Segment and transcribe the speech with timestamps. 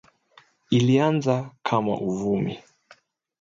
[0.71, 2.59] Ilianza kama uvumi